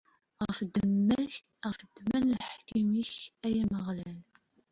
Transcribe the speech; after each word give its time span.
Ɣef 0.45 0.57
ddemma 0.67 2.19
n 2.19 2.29
leḥkem-ik, 2.39 3.13
ay 3.45 3.55
Ameɣlal! 3.63 4.21